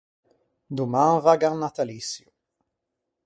[0.75, 2.27] Doman vaggo à un nataliçio.